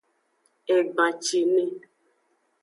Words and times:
Egbancine. 0.75 1.65